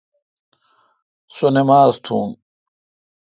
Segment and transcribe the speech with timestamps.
[1.35, 2.29] سو نماز تھون۔